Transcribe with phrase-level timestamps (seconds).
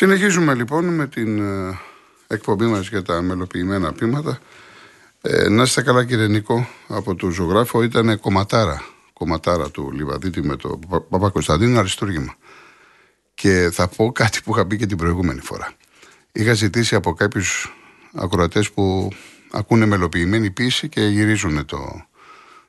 [0.00, 1.78] Συνεχίζουμε λοιπόν με την ε,
[2.26, 4.38] εκπομπή μας για τα μελοποιημένα πείματα.
[5.20, 8.82] Ε, να είστε καλά κύριε Νίκο, από το ζωγράφο ήταν κομματάρα,
[9.12, 10.78] κομματάρα του Λιβαδίτη με το
[11.08, 12.34] Παπα-Κωνσταντίνο αριστούργημα.
[13.34, 15.72] Και θα πω κάτι που είχα πει και την προηγούμενη φορά.
[16.32, 17.74] Είχα ζητήσει από κάποιους
[18.14, 19.08] ακροατές που
[19.50, 22.06] ακούνε μελοποιημένη πίση και γυρίζουν το,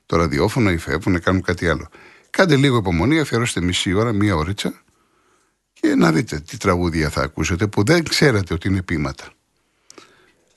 [0.06, 1.90] το ραδιόφωνο ή φεύγουν, κάνουν κάτι άλλο.
[2.30, 4.81] Κάντε λίγο υπομονή, αφιερώστε μισή ώρα, μία ωρίτσα
[5.82, 9.28] και να δείτε τι τραγούδια θα ακούσετε που δεν ξέρατε ότι είναι πείματα.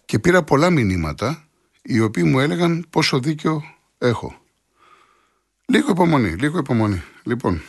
[0.04, 1.44] Και πήρα πολλά μηνύματα
[1.82, 3.62] οι οποίοι μου έλεγαν πόσο δίκιο
[3.98, 4.40] έχω.
[5.66, 7.02] Λίγο υπομονή, λίγο υπομονή.
[7.22, 7.62] Λοιπόν,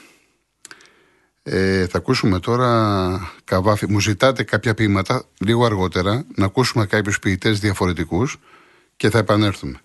[1.43, 3.91] ε, θα ακούσουμε τώρα καβάφι.
[3.91, 8.37] Μου ζητάτε κάποια ποίηματα λίγο αργότερα, να ακούσουμε κάποιους ποιητές διαφορετικούς
[8.95, 9.79] και θα επανέλθουμε.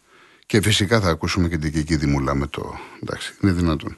[0.47, 2.79] Και φυσικά θα ακούσουμε και την Κική Δημούλα με το...
[3.03, 3.97] Εντάξει, είναι δυνατόν.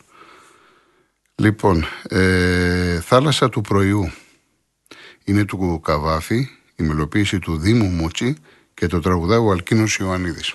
[1.43, 4.11] Λοιπόν, ε, θάλασσα του πρωιού
[5.25, 8.37] είναι του Καβάφη, η μελοποίηση του Δήμου Μούτσι
[8.75, 10.55] και το τραγουδάει ο Αλκίνος Ιωαννίδης.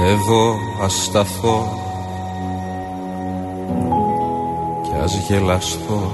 [0.00, 1.86] Εδώ ας σταθώ
[4.82, 6.12] κι ας γελαστώ.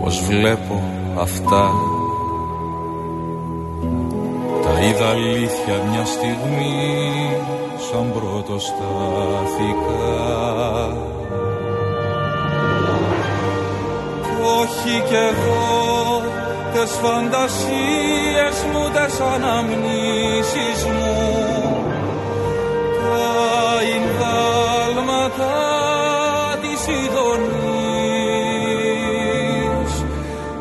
[0.00, 0.82] Πως βλέπω
[1.18, 1.70] αυτά.
[4.62, 7.36] Τα είδα αλήθεια μια στιγμή
[7.90, 9.92] σαν πρώτο στάθηκα.
[14.22, 15.81] Κι όχι κι εγώ
[16.72, 21.16] τις φαντασίες μου, τις αναμνήσεις μου.
[23.02, 23.32] Τα
[23.96, 25.56] ινδάλματα
[26.62, 27.92] της ειδονής.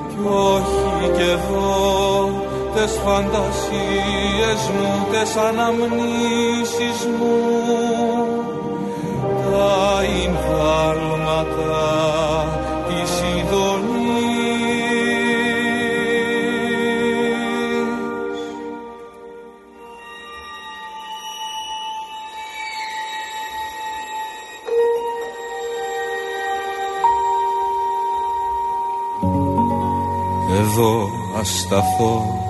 [0.09, 0.21] Κι
[0.55, 2.29] όχι κι εδώ
[2.75, 7.37] τις φαντασίες μου, τις αναμνήσεις μου.
[9.51, 11.81] Τα ινδάλματα
[31.43, 32.41] σταθώ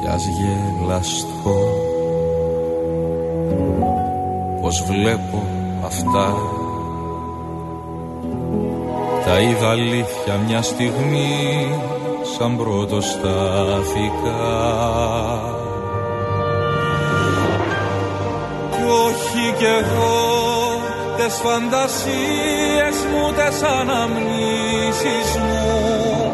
[0.00, 1.58] κι ας γελαστώ.
[4.60, 5.42] Πως βλέπω
[5.84, 6.34] αυτά.
[9.24, 11.68] Τα είδα αλήθεια μια στιγμή
[12.36, 14.40] σαν πρώτο στάθηκα.
[18.70, 20.42] Κι όχι κι εγώ
[21.16, 26.31] τες φαντασίες μου, τες αναμνήσεις μου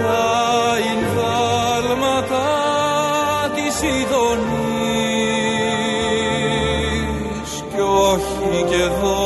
[0.00, 2.48] τα ινδάλματα
[3.54, 4.70] της ειδονής.
[7.74, 9.20] Κι όχι κι εδώ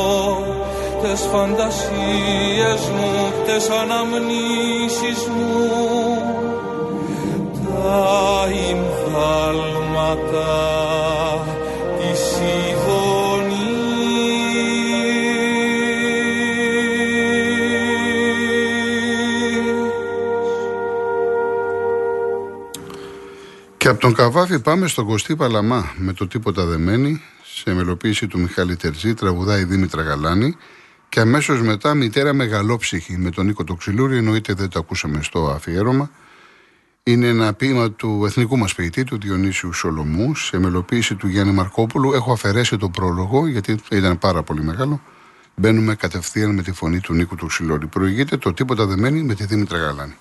[1.01, 3.11] τες φαντασίες μου,
[3.45, 5.69] τες αναμνήσεις μου.
[7.63, 10.49] Τα ινδάλματα
[23.85, 28.39] Και από τον Καβάφη πάμε στον Κωστή Παλαμά με το τίποτα δεμένη, σε μελοποίηση του
[28.39, 30.55] Μιχάλη Τερζή, τραγουδάει Δήμητρα Γαλάνη
[31.09, 36.09] και αμέσως μετά μητέρα Μεγαλόψυχη με τον Νίκο Τοξιλούρη, εννοείται δεν το ακούσαμε στο αφιέρωμα.
[37.03, 42.13] Είναι ένα ποίημα του εθνικού μας ποιητή, του Διονύσιου Σολομού, σε μελοποίηση του Γιάννη Μαρκόπουλου.
[42.13, 45.01] Έχω αφαιρέσει το πρόλογο, γιατί ήταν πάρα πολύ μεγάλο.
[45.55, 47.87] Μπαίνουμε κατευθείαν με τη φωνή του Νίκου Τοξιλούρη.
[47.87, 50.15] Προηγείται το τίποτα δεμένη με τη Δήμητρα Γαλάνη.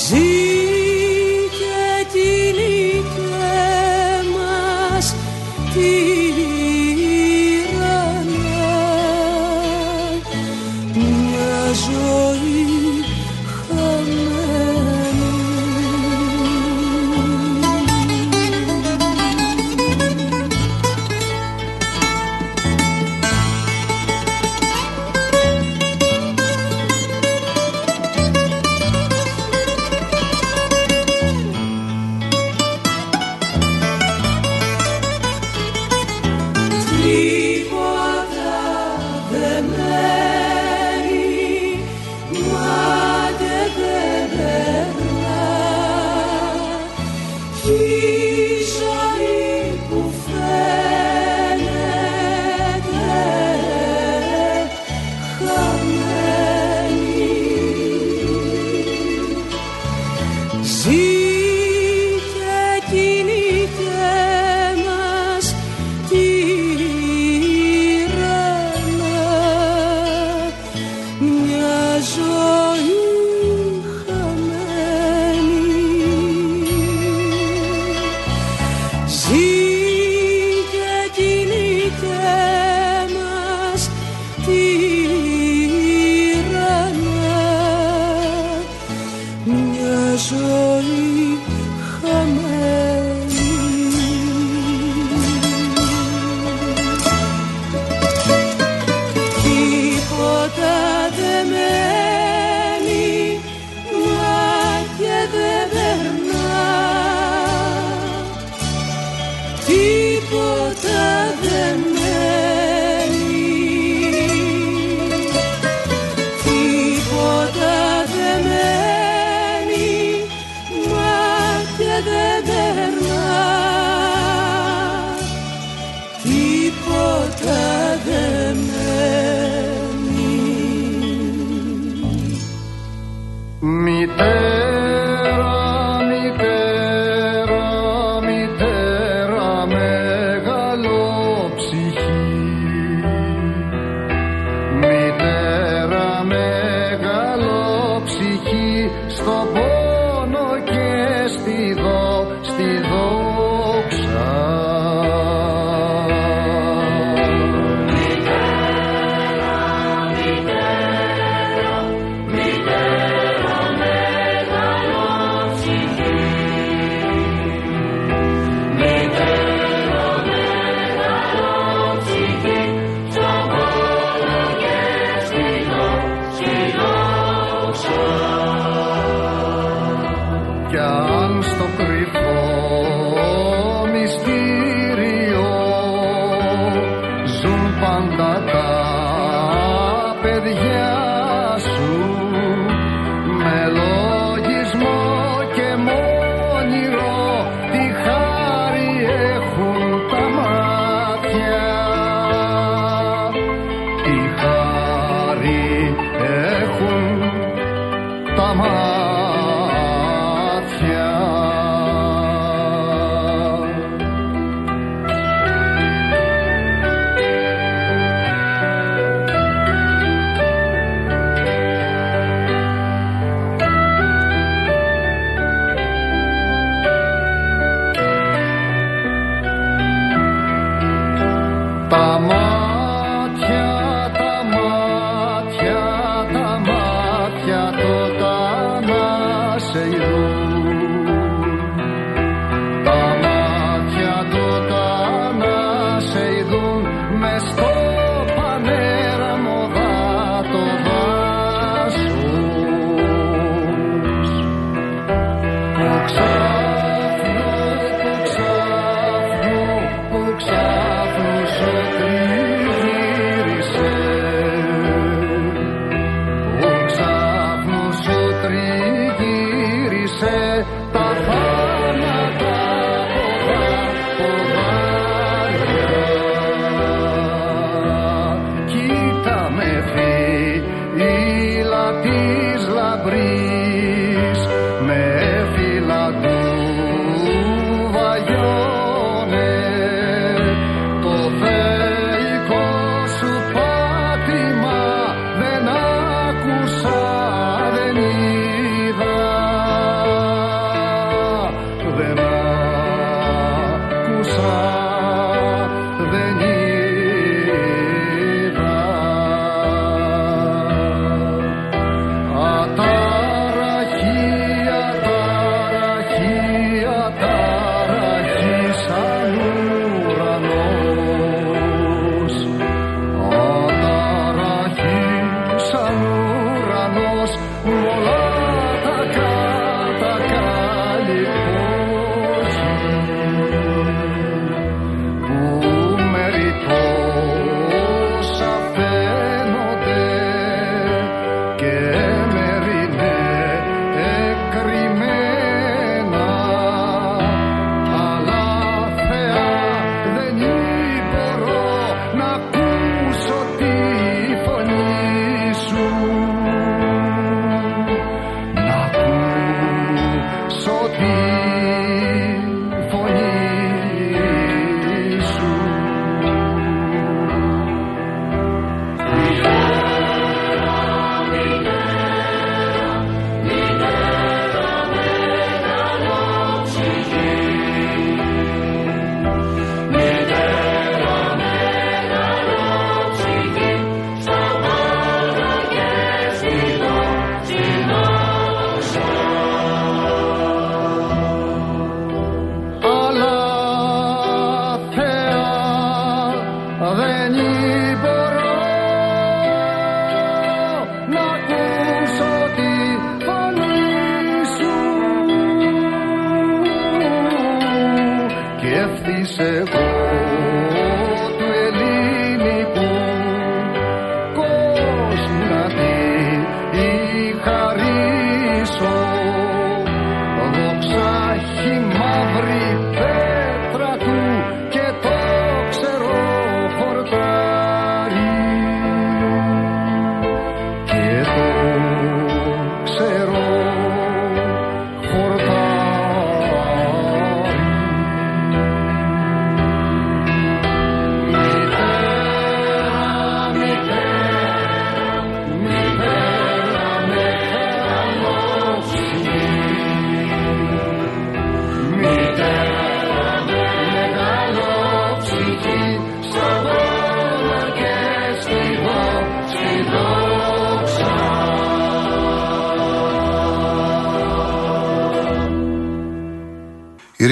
[0.00, 0.39] Sim.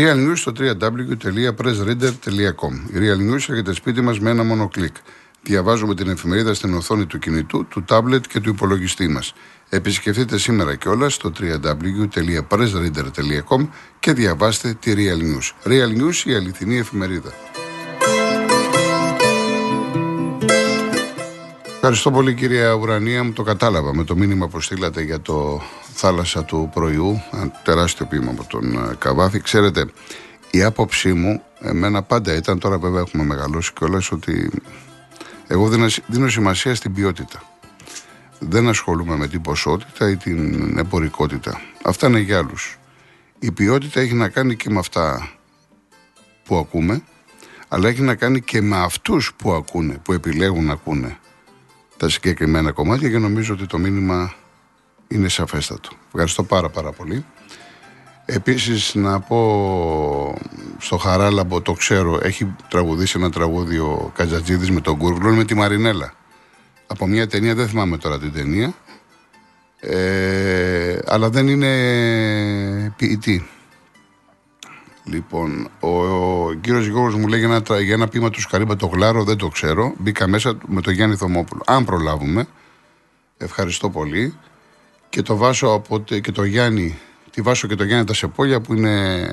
[0.09, 2.73] Real News στο www.pressreader.com.
[2.93, 4.97] Η Real News έρχεται σπίτι μας με ένα μόνο κλικ.
[5.43, 9.35] Διαβάζουμε την εφημερίδα στην οθόνη του κινητού, του τάμπλετ και του υπολογιστή μας.
[9.69, 15.53] Επισκεφτείτε σήμερα και όλα στο www.pressreader.com και διαβάστε τη Real News.
[15.71, 17.33] Real News, η αληθινή εφημερίδα.
[21.81, 25.63] Ευχαριστώ πολύ κυρία Ουρανία, μου το κατάλαβα με το μήνυμα που στείλατε για το
[25.95, 27.23] θάλασσα του πρωιού,
[27.65, 29.41] τεράστιο ποίημα από τον ε, Καβάφη.
[29.41, 29.87] Ξέρετε,
[30.51, 34.51] η άποψή μου, εμένα πάντα ήταν, τώρα βέβαια έχουμε μεγαλώσει κιόλας, ότι
[35.47, 37.43] εγώ δίνω, δίνω σημασία στην ποιότητα.
[38.39, 41.61] Δεν ασχολούμαι με την ποσότητα ή την εμπορικότητα.
[41.83, 42.79] Αυτά είναι για άλλους.
[43.39, 45.31] Η ποιότητα έχει να κάνει και με αυτά
[46.45, 47.03] που ακούμε,
[47.69, 51.19] αλλά έχει να κάνει και με αυτούς που ακούνε, που επιλέγουν να ακούνε
[51.99, 54.35] τα συγκεκριμένα κομμάτια και νομίζω ότι το μήνυμα
[55.09, 55.89] είναι σαφέστατο.
[56.07, 57.25] Ευχαριστώ πάρα πάρα πολύ.
[58.25, 60.39] Επίσης να πω
[60.79, 65.55] στο Χαράλαμπο, το ξέρω, έχει τραγουδήσει ένα τραγούδι ο Κατζατζίδης με τον Κούργλον με τη
[65.55, 66.13] Μαρινέλα.
[66.87, 68.75] Από μια ταινία, δεν θυμάμαι τώρα την ταινία,
[69.81, 73.49] ε, αλλά δεν είναι ποιητή.
[75.11, 78.87] Λοιπόν, ο, ο κύριος Γιώργο μου λέει για ένα, για ένα πείμα του Σκαρίμπα το
[78.87, 79.95] γλάρο, δεν το ξέρω.
[79.99, 81.63] Μπήκα μέσα με τον Γιάννη Θωμόπουλο.
[81.67, 82.47] Αν προλάβουμε,
[83.37, 84.35] ευχαριστώ πολύ.
[85.09, 86.99] Και το Βάσο από, και το Γιάννη,
[87.31, 89.27] τη Βάσο και το Γιάννη τα Σεπόλια που είναι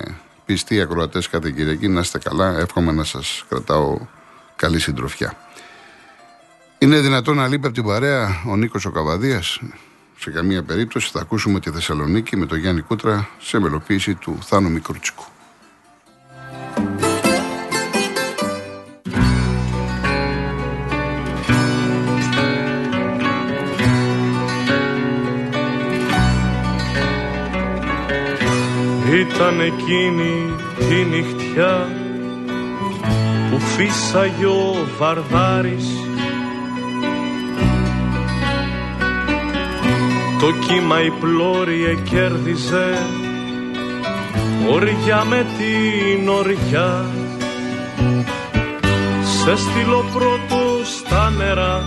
[0.46, 1.88] πιστοί ακροατές κάθε Κυριακή.
[1.88, 2.58] Να είστε καλά.
[2.58, 3.98] Εύχομαι να σας κρατάω
[4.56, 5.38] καλή συντροφιά.
[6.78, 9.60] Είναι δυνατόν να λείπει από την παρέα ο Νίκος ο Καβαδίας;
[10.18, 14.70] Σε καμία περίπτωση θα ακούσουμε τη Θεσσαλονίκη με τον Γιάννη Κούτρα σε μελοποίηση του Θάνου
[14.70, 15.26] Μικρούτσικου.
[29.14, 31.88] Ήταν εκείνη τη νυχτιά
[33.50, 35.86] που φύσαγε ο Βαρδάρης.
[40.40, 42.98] Το κύμα η πλώρη εκέρδιζε
[44.72, 47.06] οριά με την οριά.
[49.22, 51.86] Σε στείλω πρώτος στα νερά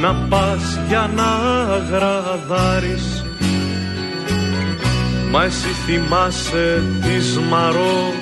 [0.00, 1.26] να πας για να
[1.90, 3.27] γραδάρεις
[5.30, 8.12] Μα εσύ θυμάσαι τη Μαρό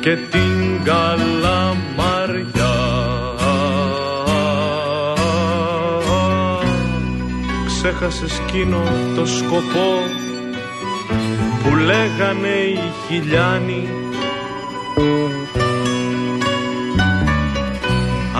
[0.00, 2.74] και την Καλαμαριά
[7.66, 8.82] Ξέχασες εκείνο
[9.16, 10.00] το σκοπό
[11.62, 13.88] που λέγανε οι χιλιάνοι.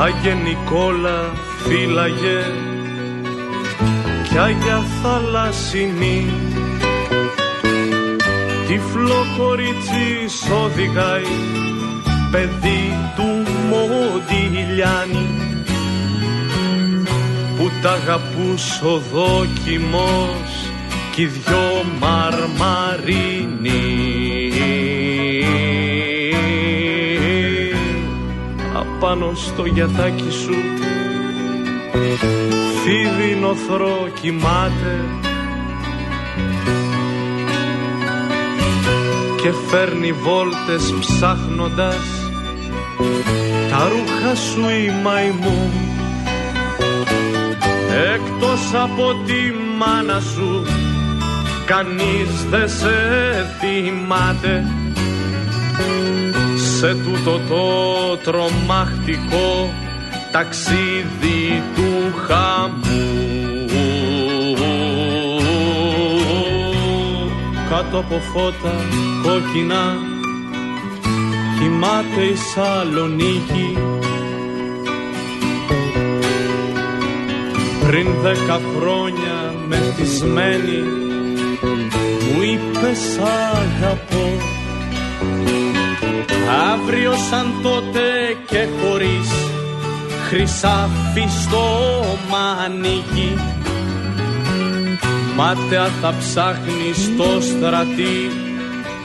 [0.02, 1.32] Άγιε Νικόλα
[1.66, 2.44] φύλαγε
[4.28, 6.26] κι Άγια Θαλασσινή
[8.66, 10.08] τυφλό κορίτσι
[10.64, 11.22] οδηγάει
[12.30, 15.28] παιδί του Μοντιλιάνη
[17.56, 20.70] που τα αγαπούς ο δόκιμος
[21.14, 23.82] κι οι δυο μαρμαρίνοι.
[28.74, 30.54] Απάνω στο γιαθάκι σου
[32.82, 35.04] φίδι νοθρό κοιμάται
[39.46, 41.96] και φέρνει βόλτες ψάχνοντας
[43.70, 45.70] τα ρούχα σου η μαϊμού.
[48.14, 50.62] Εκτός από τη μάνα σου
[51.66, 52.96] κανείς δεν σε
[53.60, 54.64] θυμάται
[56.78, 59.74] σε τούτο το τρομακτικό
[60.32, 63.15] ταξίδι του χαμού
[67.76, 68.74] κάτω από φώτα
[69.22, 69.96] κόκκινα.
[71.58, 73.78] Κοιμάται η Σαλονίκη
[77.86, 80.82] πριν δέκα χρόνια μεθυσμένη
[82.34, 84.38] μου είπες σ' αγαπώ
[86.72, 88.00] αύριο σαν τότε
[88.46, 89.30] και χωρίς
[90.28, 91.68] χρυσάφι στο
[92.30, 93.38] μανίκι
[95.36, 98.30] Μάταια θα ψάχνει στο στρατή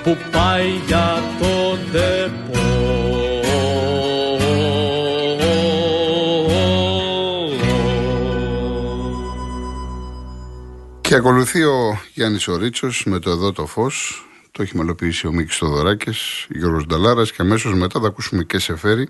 [0.04, 2.82] που πάει για το ντεπό.
[11.02, 12.60] Και ακολουθεί ο Γιάννης ο
[13.06, 14.26] με το «Εδώ το φως».
[14.52, 18.76] Το έχει μελοποιήσει ο Μίκης Θοδωράκης, Γιώργος Νταλάρας και αμέσως μετά θα ακούσουμε και σε
[18.76, 19.10] φέρει.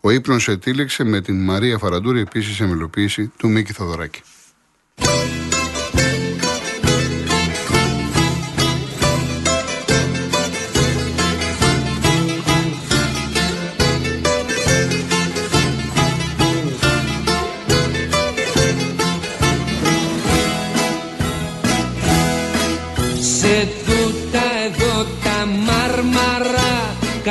[0.00, 4.20] Ο ύπνος ετήλεξε με την Μαρία Φαραντούρη επίσης σε μελοποίηση του Μίκη Θοδωράκη.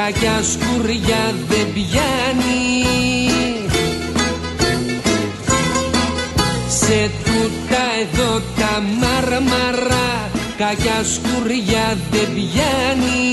[0.07, 2.65] Κακιά σκουριά δεν πιάνει.
[6.67, 13.25] Σε τούτα εδώ τα μαρμαρά κακιά σκουριά δεν πιάνει.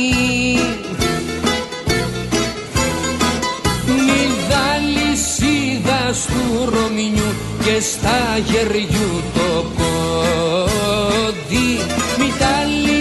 [6.27, 10.64] Του Ρωμινιού και στα γεριού το πόδι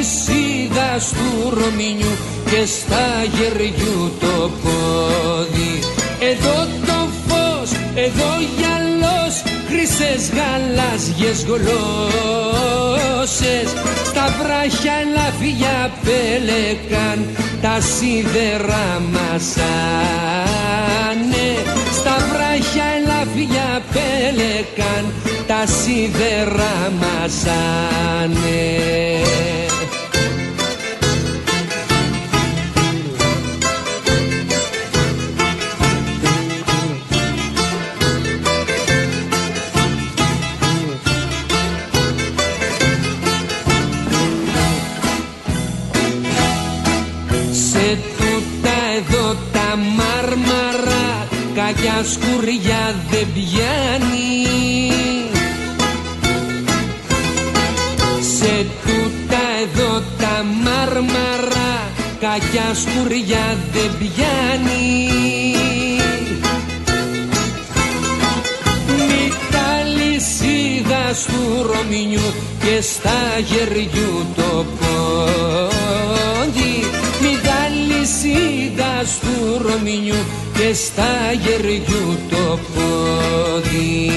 [0.03, 2.13] μη τα λυσίδα του Ρωμινιού
[2.45, 5.75] και στα γεριού το πόδι.
[6.19, 9.33] Εδώ το φως, εδώ γυαλός
[9.67, 11.67] χρυσές γαλάζιες γλώσσες.
[14.05, 17.19] Στα βράχια ελαφιά πέλεκαν
[17.61, 20.43] τα σίδερα μασάνε
[21.91, 25.03] στα βράχια ελαφιά πέλεκαν
[25.47, 28.63] τα σίδερα μασάνε
[52.03, 54.27] κακιά σκουριά δεν πιάνει.
[58.37, 65.09] Σε τούτα εδώ τα μάρμαρα κακιά σκουριά δεν πιάνει.
[68.87, 75.83] Μη τα λυσίδα του Ρωμινιού και στα γεριού το πόντι
[76.55, 76.82] Μη
[78.03, 80.15] τα λυσίδα του Ρωμινιού
[80.53, 84.11] και στα γεριού το πόδι